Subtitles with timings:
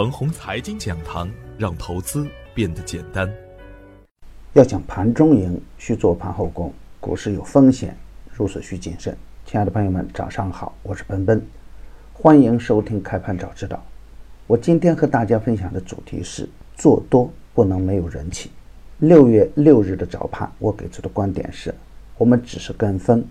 [0.00, 3.30] 腾宏财经讲堂，让投资变得简单。
[4.54, 6.72] 要讲盘中赢，需做盘后功。
[6.98, 7.94] 股市有风险，
[8.32, 9.14] 入市需谨慎。
[9.44, 11.44] 亲爱的朋友们，早上好，我是奔奔，
[12.14, 13.84] 欢迎收听开盘早知道。
[14.46, 18.50] 我今天和大家分享的主题是：做多不能没有人气。
[19.00, 21.74] 六月六日的早盘，我给出的观点是：
[22.16, 23.22] 我们只是跟风，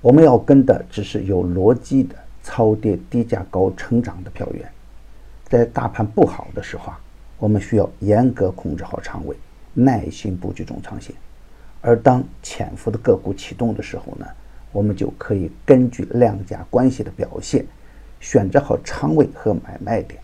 [0.00, 4.66] 我们要跟的只是有逻辑的超跌低价高成长的票源。
[5.48, 7.00] 在大盘不好的时候啊，
[7.38, 9.36] 我们需要严格控制好仓位，
[9.72, 11.14] 耐心布局中长线；
[11.80, 14.26] 而当潜伏的个股启动的时候呢，
[14.72, 17.64] 我们就可以根据量价关系的表现，
[18.18, 20.20] 选择好仓位和买卖点。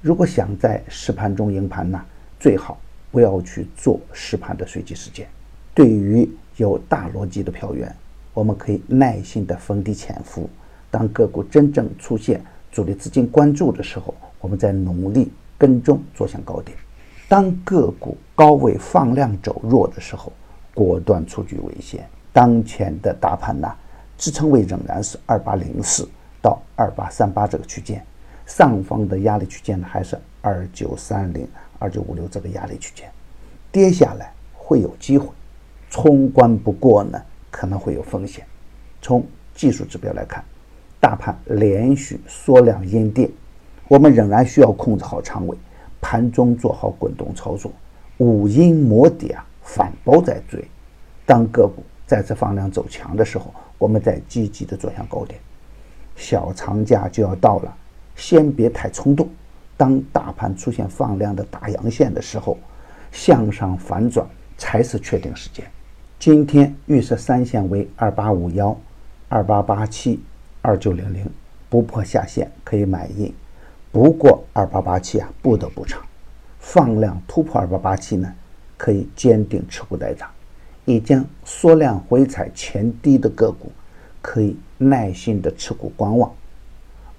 [0.00, 2.00] 如果想在实盘中赢盘呢，
[2.38, 5.26] 最好不要去做实盘的随机事件。
[5.74, 7.92] 对于有大逻辑的票源，
[8.32, 10.48] 我们可以耐心的逢低潜伏，
[10.90, 12.40] 当个股真正出现
[12.72, 14.12] 主力资金关注的时候。
[14.40, 16.76] 我们在努力跟踪做向高点，
[17.28, 20.32] 当个股高位放量走弱的时候，
[20.74, 22.04] 果断出局为先。
[22.32, 23.72] 当前的大盘呢，
[24.18, 26.08] 支撑位仍然是二八零四
[26.42, 28.04] 到二八三八这个区间，
[28.46, 31.46] 上方的压力区间呢还是二九三零、
[31.78, 33.08] 二九五六这个压力区间，
[33.70, 35.28] 跌下来会有机会，
[35.88, 38.44] 冲关不过呢可能会有风险。
[39.00, 40.44] 从技术指标来看，
[41.02, 43.28] 大盘连续缩量阴跌。
[43.88, 45.58] 我们仍然需要控制好仓位，
[46.00, 47.72] 盘中做好滚动操作，
[48.18, 50.64] 五阴磨底啊，反包再追。
[51.26, 55.40] 当个股再次放量走强的时候，我们再积极的做向高点。
[56.14, 57.76] 小长假就要到了，
[58.14, 59.28] 先别太冲动。
[59.76, 62.56] 当大盘出现放量的大阳线的时候，
[63.10, 64.24] 向上反转
[64.56, 65.66] 才是确定时间。
[66.20, 68.78] 今天预设三线为二八五幺、
[69.28, 70.22] 二八八七、
[70.62, 71.28] 二九零零，
[71.68, 73.34] 不破下限可以买进。
[73.90, 76.00] 不过二八八七啊，不得不长，
[76.60, 78.32] 放量突破二八八七呢，
[78.78, 80.28] 可以坚定持股待涨；
[80.84, 83.70] 已经缩量回踩前低的个股，
[84.22, 86.32] 可以耐心的持股观望。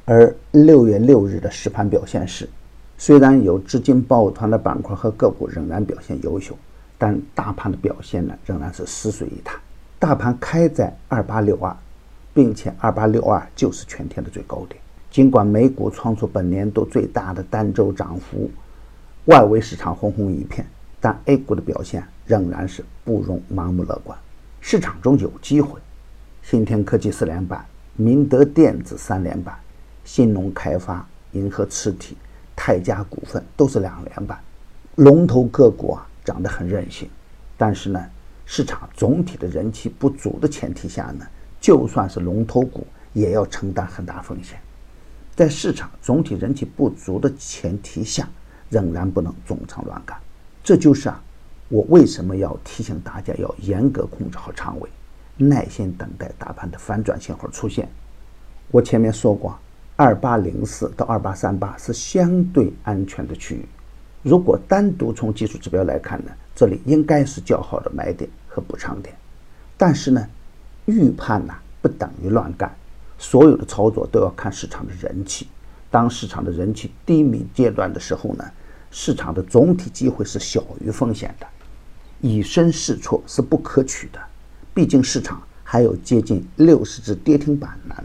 [0.05, 2.49] 而六月六日的实盘表现是，
[2.97, 6.57] 虽然有资金抱团的板块和个股仍然表现优秀，
[6.97, 9.59] 但大盘的表现呢仍然是死水一潭。
[9.99, 11.75] 大盘开在二八六二，
[12.33, 14.81] 并且二八六二就是全天的最高点。
[15.11, 18.49] 尽管美股创出本年度最大的单周涨幅，
[19.25, 20.65] 外围市场轰轰一片，
[20.99, 24.17] 但 A 股的表现仍然是不容盲目乐观。
[24.59, 25.79] 市场中有机会，
[26.41, 27.63] 新天科技四连板，
[27.95, 29.55] 明德电子三连板，
[30.03, 32.17] 新农开发、银河磁体、
[32.55, 34.39] 泰嘉股份都是两连板，
[34.95, 37.07] 龙头个股啊涨得很任性。
[37.55, 38.03] 但是呢，
[38.47, 41.27] 市场总体的人气不足的前提下呢，
[41.63, 44.59] 就算是龙头股也要承担很大风险。
[45.33, 48.27] 在市场总体人气不足的前提下，
[48.69, 50.17] 仍然不能重仓乱干。
[50.61, 51.23] 这就是啊，
[51.69, 54.89] 我为什么要提醒大家要严格控制好仓位，
[55.37, 57.87] 耐心等待大盘的反转信号出现。
[58.69, 59.57] 我前面说过，
[59.95, 63.65] 二八零四到二八三八是相对安全的区域。
[64.21, 69.15] 如果单独从技术指标来看呢，这里应该是较好的买点和补仓点。
[69.77, 70.27] 但是呢，
[70.85, 72.73] 预判呢不等于乱干。
[73.17, 75.47] 所有的操作都要看市场的人气。
[75.89, 78.43] 当市场的人气低迷阶段的时候呢，
[78.89, 81.47] 市场的总体机会是小于风险的。
[82.19, 84.19] 以身试错是不可取的，
[84.73, 87.95] 毕竟市场还有接近六十只跌停板呢，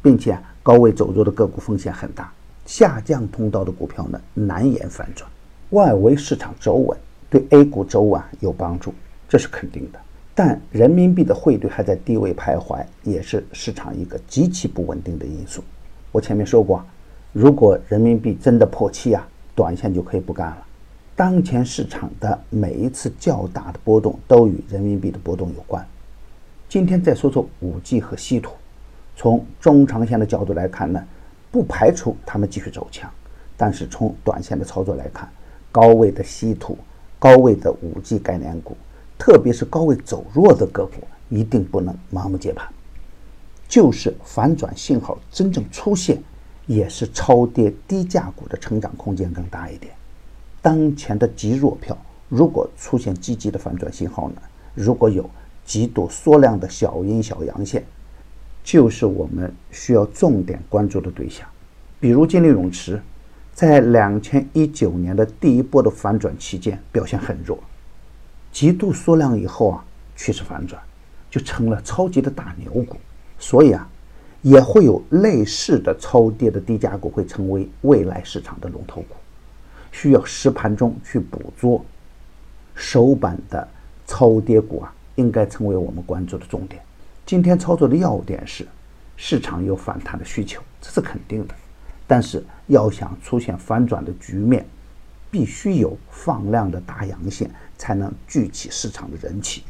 [0.00, 2.32] 并且高位走弱的个股风险很大，
[2.66, 5.28] 下降通道的股票呢难言反转。
[5.70, 8.94] 外围市场走稳对 A 股走稳有帮助，
[9.28, 10.00] 这是肯定的。
[10.38, 15.64] 但人民币的汇率还在低位徘徊，也是市场一个极其不稳定的因素。
[16.12, 16.80] 我前面说过，
[17.32, 20.64] 如果人民币真的破七啊，短线就可以不干了。
[21.16, 25.84] 当前市场的每一次较大的波动都与人民币的波动有关。
[26.68, 28.52] 今天再说说五 G 和稀土，
[29.16, 31.04] 从中长线的角度来看呢，
[31.50, 33.10] 不排除他们继续走强，
[33.56, 35.28] 但是从短线的操作来看，
[35.72, 36.78] 高位的稀土、
[37.18, 38.76] 高位的五 G 概念股。
[39.18, 42.66] 特别是高位走弱的个股，一定不能盲目接盘。
[43.68, 46.22] 就是反转信号真正出现，
[46.66, 49.92] 也是超跌低价股的成长空间更大一点。
[50.62, 51.96] 当前的极弱票，
[52.28, 54.36] 如果出现积极的反转信号呢？
[54.74, 55.28] 如果有
[55.64, 57.84] 极度缩量的小阴小阳线，
[58.62, 61.46] 就是我们需要重点关注的对象。
[62.00, 63.02] 比如金利永池，
[63.52, 67.58] 在两千一九年的第一波的反转期间表现很弱。
[68.52, 69.84] 极度缩量以后啊，
[70.16, 70.80] 趋势反转，
[71.30, 72.96] 就成了超级的大牛股。
[73.38, 73.88] 所以啊，
[74.42, 79.14] 也会有类似的超跌的低价股会成为未来市场的龙头股。
[79.92, 81.84] 需要实盘中去捕捉。
[82.74, 83.66] 首板的
[84.06, 86.80] 超跌股啊，应该成为我们关注的重点。
[87.26, 88.66] 今天操作的要点是，
[89.16, 91.54] 市场有反弹的需求，这是肯定的。
[92.06, 94.64] 但是要想出现反转的局面，
[95.30, 99.62] 必须有放量的大阳线，才能聚起市场的人气。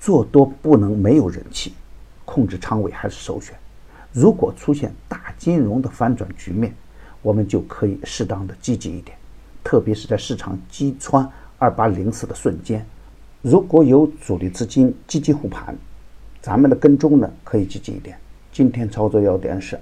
[0.00, 1.74] 做多不能没有人气，
[2.24, 3.54] 控制仓位还是首选。
[4.12, 6.74] 如果出现大金融的反转局面，
[7.22, 9.16] 我们就可以适当的积极一点，
[9.62, 11.28] 特别是在市场击穿。
[11.58, 12.84] 二八零四的瞬间，
[13.40, 15.76] 如果有主力资金积极护盘，
[16.40, 18.18] 咱们的跟踪呢可以积极一点。
[18.50, 19.78] 今天操作要点是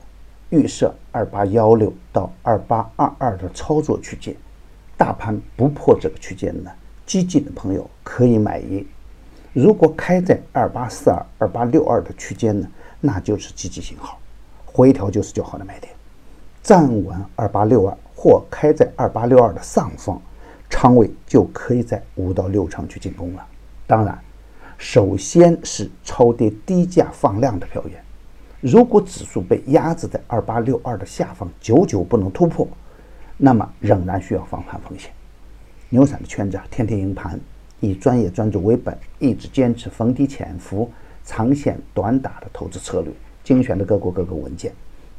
[0.50, 4.36] 预设二八幺六到二八二二的操作区间，
[5.00, 6.70] 大盘不破这个区间呢，
[7.06, 8.84] 激进的朋友可以买一；
[9.54, 12.68] 如果开在二八四二、二八六二的区间呢，
[13.00, 14.18] 那就是积极信号，
[14.66, 15.90] 回调就是较好的买点。
[16.62, 20.20] 站稳二八六二或开在二八六二的上方。
[20.68, 23.44] 仓位就可以在五到六成去进攻了。
[23.86, 24.16] 当然，
[24.76, 28.00] 首先是超跌低价放量的表现。
[28.60, 32.68] 如果指数被压制在二八六二的下方，久久不能突破，
[33.42, 35.10] 那么仍然需要防范风险。
[35.88, 37.40] 牛散的圈子啊，天天赢盘，
[37.80, 40.90] 以专业专注为本，一直坚持逢低潜伏、
[41.24, 43.10] 长线短打的投资策略，
[43.42, 44.72] 精选的各国各个文件。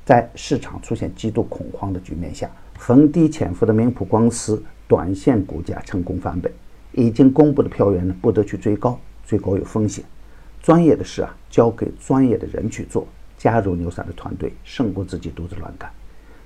[0.06, 2.48] 在市场出现极度恐慌的局面下，
[2.78, 4.64] 逢低潜伏的明普光司。
[4.88, 6.52] 短线股价成功翻倍，
[6.92, 10.04] 已经公布的票源呢，不得去追高，追高有风险。
[10.62, 13.08] 专业的事啊，交给专业的人去做。
[13.38, 15.90] 加入牛散的团队，胜过自己独自乱干。